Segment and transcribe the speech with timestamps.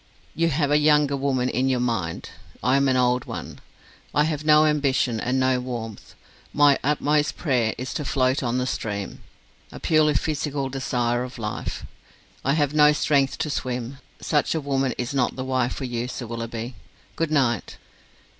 [0.33, 2.31] You have a younger woman in your mind;
[2.63, 3.59] I am an old one:
[4.15, 6.15] I have no ambition and no warmth.
[6.53, 9.21] My utmost prayer is to float on the stream
[9.71, 11.85] a purely physical desire of life:
[12.43, 13.99] I have no strength to swim.
[14.19, 16.73] Such a woman is not the wife for you, Sir Willoughby.
[17.15, 17.77] Good night."